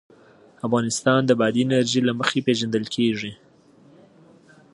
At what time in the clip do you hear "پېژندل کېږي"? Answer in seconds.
2.47-3.31